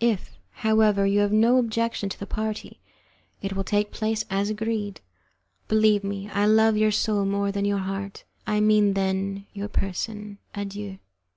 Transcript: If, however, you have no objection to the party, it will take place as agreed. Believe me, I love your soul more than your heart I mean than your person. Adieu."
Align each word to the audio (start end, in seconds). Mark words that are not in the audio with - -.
If, 0.00 0.36
however, 0.50 1.06
you 1.06 1.20
have 1.20 1.30
no 1.30 1.56
objection 1.56 2.08
to 2.08 2.18
the 2.18 2.26
party, 2.26 2.80
it 3.40 3.52
will 3.52 3.62
take 3.62 3.92
place 3.92 4.24
as 4.28 4.50
agreed. 4.50 5.00
Believe 5.68 6.02
me, 6.02 6.28
I 6.30 6.46
love 6.46 6.76
your 6.76 6.90
soul 6.90 7.24
more 7.24 7.52
than 7.52 7.64
your 7.64 7.78
heart 7.78 8.24
I 8.44 8.58
mean 8.58 8.94
than 8.94 9.46
your 9.52 9.68
person. 9.68 10.38
Adieu." 10.52 10.98